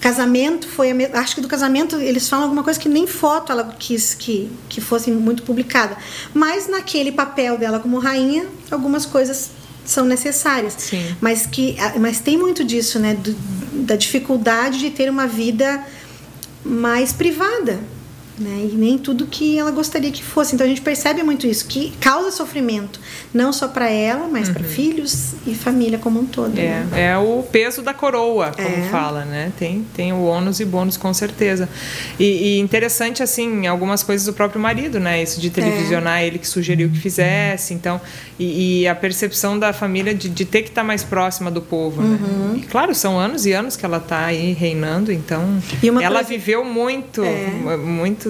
[0.00, 3.74] Casamento foi a acho que do casamento eles falam alguma coisa que nem foto ela
[3.78, 5.96] quis que, que fosse muito publicada,
[6.32, 9.50] mas naquele papel dela como rainha, algumas coisas
[9.88, 10.74] são necessárias.
[10.78, 11.16] Sim.
[11.20, 13.34] Mas que mas tem muito disso, né, do-
[13.84, 15.82] da dificuldade de ter uma vida
[16.64, 17.80] mais privada,
[18.38, 18.68] né?
[18.72, 20.54] E nem tudo que ela gostaria que fosse.
[20.54, 23.00] Então a gente percebe muito isso, que causa sofrimento,
[23.32, 26.56] não só para ela, mas para filhos e família como um todo.
[26.56, 26.62] Uhum.
[26.64, 27.02] É, né?
[27.12, 28.88] é o peso da coroa, como É.
[28.90, 29.52] fala, né?
[29.58, 31.68] Tem, tem o ônus e bônus, com certeza.
[32.18, 35.22] E, e interessante, assim, algumas coisas do próprio marido, né?
[35.22, 38.00] Isso de televisionar, ele que sugeriu que fizesse, então...
[38.40, 42.00] E, e a percepção da família de, de ter que estar mais próxima do povo,
[42.02, 42.18] né?
[42.56, 45.58] E, claro, são anos e anos que ela está aí reinando, então...
[45.82, 47.20] Ela coisa- viveu muito,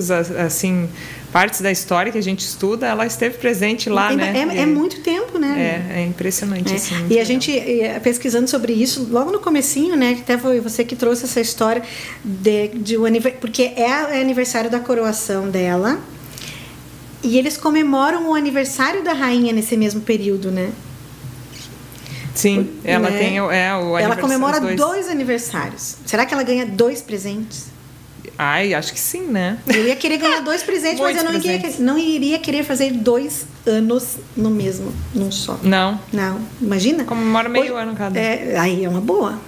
[0.06, 0.88] muitos, assim...
[1.30, 4.48] Partes da história que a gente estuda, ela esteve presente lá, é, né?
[4.56, 5.84] é- é muito tempo, né?
[5.94, 6.76] é, é impressionante, É.
[6.76, 6.94] assim.
[6.94, 7.24] E a legal.
[7.26, 10.16] gente, eh, pesquisando sobre isso, logo no comecinho, né?
[10.22, 11.82] Até foi você que trouxe essa história
[12.24, 13.82] de, de o aniver- porque é,
[14.16, 16.00] é aniversário da coroação dela.
[17.22, 20.70] E eles comemoram o aniversário da rainha nesse mesmo período, né?
[22.34, 23.18] Sim, ela né?
[23.18, 23.42] tem é,
[23.74, 24.76] o Ela comemora dois.
[24.76, 25.96] dois aniversários.
[26.06, 27.66] Será que ela ganha dois presentes?
[28.36, 29.58] Ai, acho que sim, né?
[29.66, 33.46] Eu ia querer ganhar dois presentes, mas eu não iria, não iria querer fazer dois
[33.66, 35.58] anos no mesmo, num só.
[35.62, 36.00] Não.
[36.12, 36.40] Não.
[36.60, 37.04] Imagina?
[37.04, 38.18] Comemora meio ano cada.
[38.18, 39.38] É, aí é uma boa.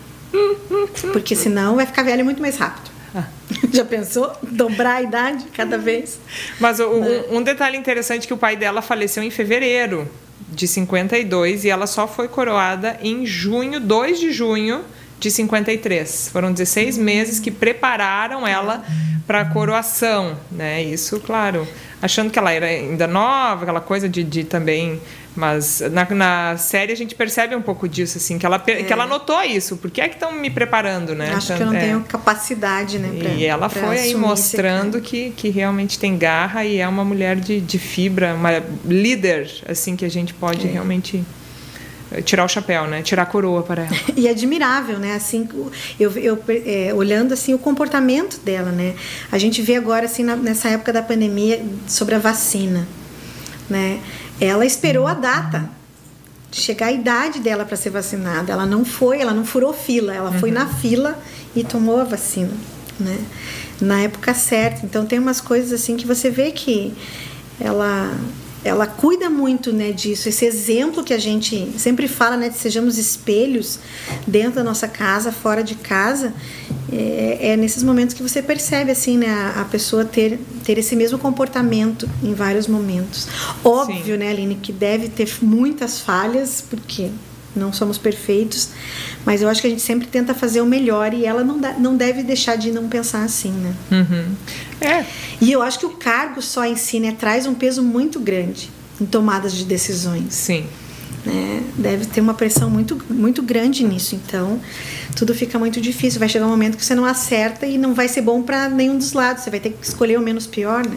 [1.13, 2.91] Porque senão vai ficar velho muito mais rápido.
[3.15, 3.25] Ah.
[3.73, 4.33] Já pensou?
[4.43, 6.19] Dobrar a idade cada vez?
[6.59, 10.09] Mas o, um, um detalhe interessante é que o pai dela faleceu em fevereiro
[10.49, 14.85] de 52 e ela só foi coroada em junho, 2 de junho
[15.21, 16.31] de 53.
[16.33, 18.85] Foram 16 meses que prepararam ela
[19.27, 20.83] para a coroação, né?
[20.83, 21.69] Isso, claro,
[22.03, 25.01] achando que ela era ainda nova, aquela coisa de, de também
[25.35, 28.83] mas na, na, série a gente percebe um pouco disso, assim, que ela, é.
[28.83, 29.77] que ela notou isso.
[29.77, 31.33] Por que é que estão me preparando, né?
[31.35, 31.81] Acho que eu não é.
[31.81, 33.17] tenho capacidade, né?
[33.17, 37.37] Pra, e ela foi aí mostrando que, que realmente tem garra e é uma mulher
[37.37, 40.71] de, de fibra, uma líder, assim, que a gente pode é.
[40.71, 41.25] realmente
[42.25, 43.03] tirar o chapéu, né?
[43.03, 43.97] Tirar a coroa para ela.
[44.17, 45.15] e admirável, né?
[45.15, 45.49] Assim,
[45.99, 48.95] eu, eu é, olhando assim o comportamento dela, né?
[49.31, 52.87] A gente vê agora assim na, nessa época da pandemia sobre a vacina,
[53.69, 54.01] né?
[54.41, 55.71] Ela esperou a data
[56.53, 58.53] chegar a idade dela para ser vacinada.
[58.53, 60.39] Ela não foi, ela não furou fila, ela uhum.
[60.39, 61.19] foi na fila
[61.55, 62.53] e tomou a vacina,
[62.99, 63.19] né?
[63.81, 64.85] Na época certa.
[64.85, 66.93] Então tem umas coisas assim que você vê que
[67.61, 68.11] ela
[68.65, 72.99] ela cuida muito né, disso, esse exemplo que a gente sempre fala, né, de sejamos
[72.99, 73.79] espelhos
[74.27, 76.35] dentro da nossa casa, fora de casa,
[76.93, 80.95] é, é nesses momentos que você percebe assim, né, a, a, pessoa ter, ter esse
[80.95, 83.29] mesmo comportamento em vários momentos.
[83.65, 84.19] Óbvio, Sim.
[84.19, 87.11] né, Aline, que deve ter muitas falhas, porque
[87.55, 88.69] não somos perfeitos,
[89.25, 91.73] mas eu acho que a gente sempre tenta fazer o melhor e ela não, dá,
[91.75, 93.75] não deve deixar de não pensar assim, né?
[93.91, 94.35] Uhum.
[94.81, 95.05] É.
[95.41, 98.71] E eu acho que o cargo só em si né, traz um peso muito grande
[99.01, 100.35] em tomadas de decisões.
[100.35, 100.65] Sim.
[101.25, 101.63] Né?
[101.77, 104.61] Deve ter uma pressão muito, muito grande nisso, então
[105.15, 106.19] tudo fica muito difícil.
[106.19, 108.97] Vai chegar um momento que você não acerta e não vai ser bom para nenhum
[108.97, 110.97] dos lados, você vai ter que escolher o menos pior, né?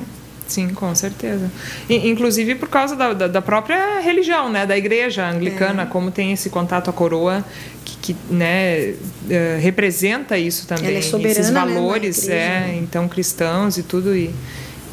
[0.53, 1.51] Sim, com certeza.
[1.89, 5.85] E, inclusive por causa da, da, da, própria religião, né, da igreja anglicana, é.
[5.87, 7.43] como tem esse contato à coroa
[7.83, 12.35] que, que né, uh, representa isso também, Ela é soberana, esses né, valores, né,
[12.75, 14.29] é, então cristãos e tudo e,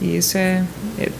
[0.00, 0.64] e isso é,
[0.98, 1.10] é,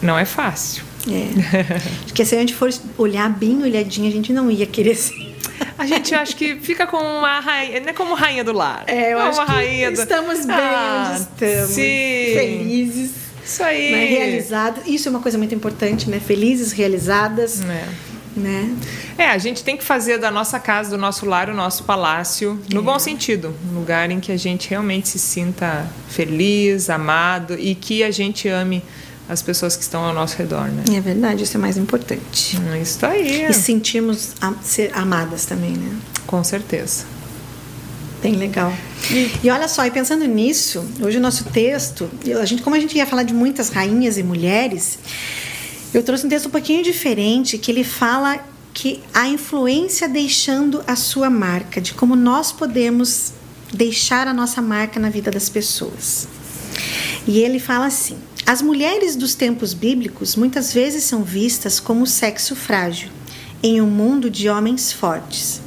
[0.00, 0.84] não é fácil.
[1.10, 1.66] É.
[2.04, 5.32] Acho que se a gente for olhar bem olhadinho, a gente não ia querer ser.
[5.76, 8.84] A gente acha que fica com uma rainha, não é como rainha do lar.
[8.86, 10.00] É, eu não acho uma rainha do...
[10.00, 11.70] estamos bem ah, onde estamos.
[11.70, 12.34] Sim.
[12.34, 13.92] Felizes isso aí.
[13.92, 14.04] Né?
[14.06, 14.86] Realizadas.
[14.86, 16.20] Isso é uma coisa muito importante, né?
[16.20, 17.60] Felizes, realizadas.
[17.62, 17.88] É.
[18.34, 18.74] Né?
[19.18, 22.58] É, a gente tem que fazer da nossa casa, do nosso lar, o nosso palácio,
[22.72, 22.82] no é.
[22.82, 28.02] bom sentido, um lugar em que a gente realmente se sinta feliz, amado e que
[28.02, 28.82] a gente ame
[29.28, 30.84] as pessoas que estão ao nosso redor, né?
[30.96, 32.58] É verdade, isso é mais importante.
[32.80, 33.44] Isso aí.
[33.44, 35.94] E sentimos ser amadas também, né?
[36.26, 37.11] Com certeza.
[38.22, 38.72] Bem legal.
[39.42, 42.08] E olha só, e pensando nisso, hoje o nosso texto,
[42.40, 44.96] a gente, como a gente ia falar de muitas rainhas e mulheres,
[45.92, 48.38] eu trouxe um texto um pouquinho diferente, que ele fala
[48.72, 53.32] que a influência deixando a sua marca, de como nós podemos
[53.74, 56.28] deixar a nossa marca na vida das pessoas.
[57.26, 62.54] E ele fala assim: as mulheres dos tempos bíblicos muitas vezes são vistas como sexo
[62.54, 63.10] frágil
[63.62, 65.60] em um mundo de homens fortes.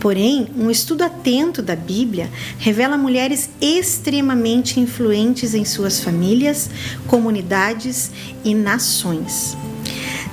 [0.00, 6.70] Porém, um estudo atento da Bíblia revela mulheres extremamente influentes em suas famílias,
[7.06, 8.10] comunidades
[8.44, 9.56] e nações.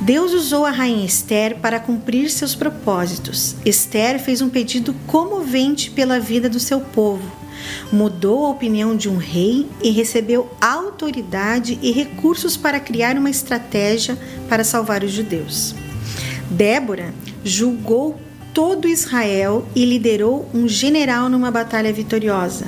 [0.01, 3.55] Deus usou a rainha Esther para cumprir seus propósitos.
[3.65, 7.31] Esther fez um pedido comovente pela vida do seu povo.
[7.91, 14.17] Mudou a opinião de um rei e recebeu autoridade e recursos para criar uma estratégia
[14.49, 15.73] para salvar os judeus.
[16.49, 18.19] Débora julgou
[18.55, 22.65] todo Israel e liderou um general numa batalha vitoriosa.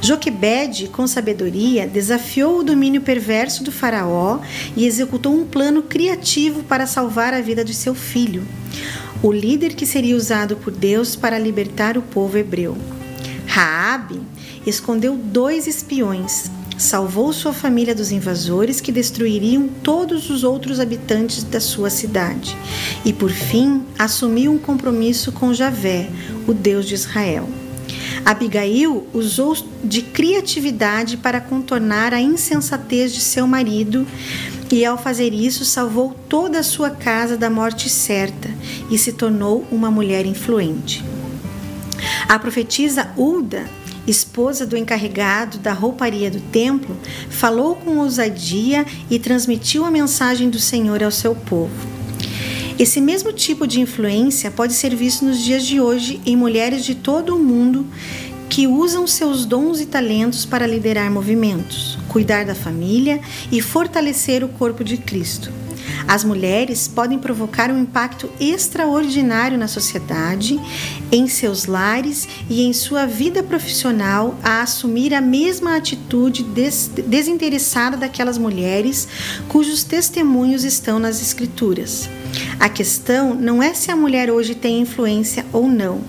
[0.00, 4.38] Joquebede, com sabedoria, desafiou o domínio perverso do faraó
[4.76, 8.46] e executou um plano criativo para salvar a vida de seu filho,
[9.20, 12.78] o líder que seria usado por Deus para libertar o povo hebreu.
[13.48, 14.20] Raabe
[14.64, 21.60] escondeu dois espiões, salvou sua família dos invasores que destruiriam todos os outros habitantes da
[21.60, 22.56] sua cidade.
[23.04, 26.08] E por fim, assumiu um compromisso com Javé,
[26.46, 27.48] o Deus de Israel.
[28.24, 34.06] Abigail usou de criatividade para contornar a insensatez de seu marido
[34.70, 38.50] e, ao fazer isso, salvou toda a sua casa da morte certa
[38.90, 41.04] e se tornou uma mulher influente.
[42.28, 43.64] A profetisa Ulda
[44.06, 46.96] esposa do encarregado da rouparia do templo,
[47.28, 51.96] falou com ousadia e transmitiu a mensagem do Senhor ao seu povo.
[52.78, 56.94] Esse mesmo tipo de influência pode ser visto nos dias de hoje em mulheres de
[56.94, 57.86] todo o mundo
[58.48, 64.48] que usam seus dons e talentos para liderar movimentos, cuidar da família e fortalecer o
[64.48, 65.65] corpo de Cristo.
[66.08, 70.60] As mulheres podem provocar um impacto extraordinário na sociedade,
[71.10, 77.96] em seus lares e em sua vida profissional a assumir a mesma atitude des desinteressada
[77.96, 79.08] daquelas mulheres
[79.48, 82.08] cujos testemunhos estão nas Escrituras.
[82.60, 86.00] A questão não é se a mulher hoje tem influência ou não,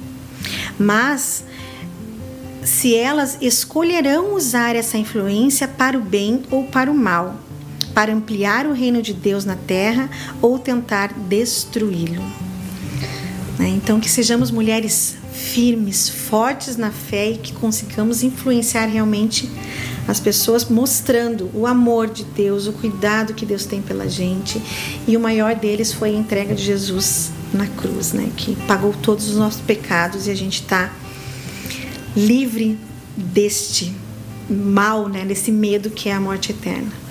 [0.78, 1.44] mas
[2.64, 7.36] se elas escolherão usar essa influência para o bem ou para o mal,
[7.98, 10.08] para ampliar o reino de Deus na terra
[10.40, 12.22] ou tentar destruí-lo.
[13.58, 13.70] Né?
[13.70, 19.50] Então, que sejamos mulheres firmes, fortes na fé e que consigamos influenciar realmente
[20.08, 24.62] as pessoas mostrando o amor de Deus, o cuidado que Deus tem pela gente.
[25.08, 28.30] E o maior deles foi a entrega de Jesus na cruz, né?
[28.38, 30.94] Que pagou todos os nossos pecados e a gente está
[32.16, 32.78] livre
[33.16, 33.92] deste
[34.48, 35.26] mal, né?
[35.26, 37.07] Desse medo que é a morte eterna.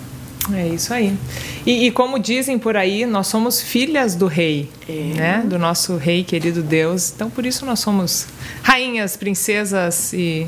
[0.55, 1.17] É isso aí.
[1.65, 4.93] E, e, como dizem por aí, nós somos filhas do rei, é.
[4.93, 5.43] né?
[5.45, 7.13] Do nosso rei querido Deus.
[7.15, 8.29] Então, por isso nós somos
[8.63, 10.47] rainhas, princesas e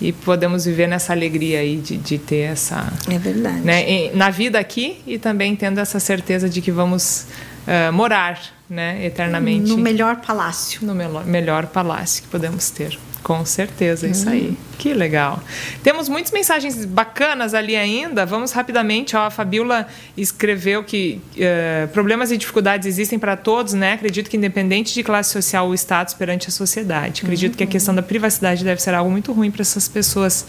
[0.00, 4.58] e podemos viver nessa alegria aí de, de ter essa é verdade né, na vida
[4.58, 7.26] aqui e também tendo essa certeza de que vamos
[7.66, 13.44] uh, morar né eternamente no melhor palácio no melhor, melhor palácio que podemos ter com
[13.44, 14.12] certeza, uhum.
[14.12, 14.56] isso aí.
[14.78, 15.42] Que legal.
[15.82, 18.24] Temos muitas mensagens bacanas ali ainda.
[18.24, 19.16] Vamos rapidamente.
[19.16, 23.92] Ó, a Fabiola escreveu que uh, problemas e dificuldades existem para todos, né?
[23.92, 27.22] Acredito que independente de classe social ou status perante a sociedade.
[27.22, 27.58] Acredito uhum.
[27.58, 30.46] que a questão da privacidade deve ser algo muito ruim para essas pessoas,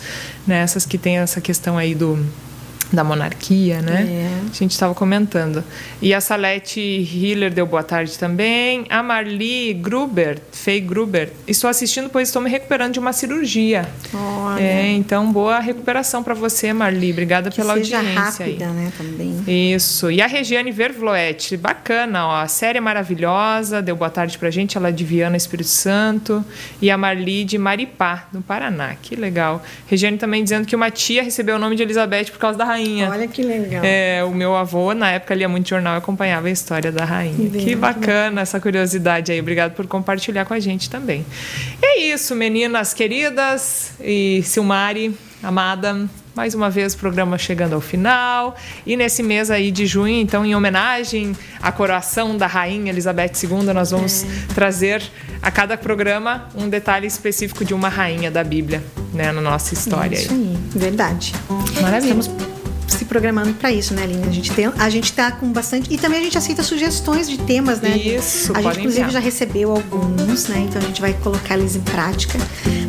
[0.47, 0.59] né?
[0.61, 2.23] Essas que têm essa questão aí do
[2.91, 4.07] da monarquia, né?
[4.09, 4.49] É.
[4.49, 5.63] A gente estava comentando.
[6.01, 8.85] E a Salete Hiller deu boa tarde também.
[8.89, 13.87] A Marli Gruber, Fei Gruber, estou assistindo pois estou me recuperando de uma cirurgia.
[14.13, 14.61] Olha.
[14.61, 17.11] É, então boa recuperação para você, Marli.
[17.11, 18.71] Obrigada que pela seja audiência rápida, aí.
[18.71, 19.75] né, também.
[19.75, 20.09] Isso.
[20.09, 24.77] E a Regiane Vervloet, bacana, ó, a série é maravilhosa, deu boa tarde pra gente,
[24.77, 26.43] ela é de Viana, Espírito Santo,
[26.81, 28.95] e a Marli de Maripá, no Paraná.
[29.01, 29.63] Que legal.
[29.87, 32.78] Regiane também dizendo que uma tia recebeu o nome de Elizabeth por causa da rainha
[32.79, 33.09] rainha.
[33.09, 33.83] Olha que legal.
[33.83, 37.49] É, o meu avô, na época, lia muito jornal e acompanhava a história da rainha.
[37.49, 39.39] Que, que bacana essa curiosidade aí.
[39.39, 41.25] Obrigado por compartilhar com a gente também.
[41.81, 46.07] É isso, meninas queridas e Silmari, amada.
[46.35, 48.55] Mais uma vez o programa chegando ao final.
[48.85, 53.73] E nesse mês aí de junho, então, em homenagem à coroação da Rainha Elizabeth II,
[53.73, 54.27] nós vamos é.
[54.53, 55.03] trazer
[55.41, 58.81] a cada programa um detalhe específico de uma rainha da Bíblia,
[59.13, 60.15] né, na nossa história.
[60.15, 61.33] Isso aí, verdade.
[61.81, 62.19] Maravilha.
[62.19, 62.48] Estamos
[62.91, 64.27] se programando para isso, né, Aline?
[64.27, 65.93] A gente, tem, a gente tá com bastante.
[65.93, 67.97] E também a gente aceita sugestões de temas, né?
[67.97, 69.11] Isso, A gente, inclusive, enviar.
[69.11, 70.65] já recebeu alguns, né?
[70.67, 72.37] Então a gente vai colocar eles em prática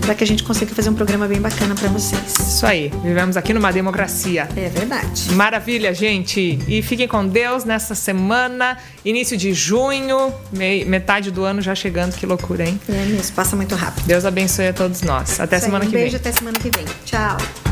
[0.00, 2.34] para que a gente consiga fazer um programa bem bacana para vocês.
[2.38, 2.90] Isso aí.
[3.02, 4.48] Vivemos aqui numa democracia.
[4.56, 5.32] É verdade.
[5.32, 6.58] Maravilha, gente.
[6.66, 10.32] E fiquem com Deus nessa semana, início de junho,
[10.86, 12.14] metade do ano já chegando.
[12.14, 12.80] Que loucura, hein?
[12.88, 14.04] É mesmo, passa muito rápido.
[14.06, 15.38] Deus abençoe a todos nós.
[15.40, 16.20] Até Isso semana aí, um que beijo, vem.
[16.20, 16.84] até semana que vem.
[17.04, 17.69] Tchau.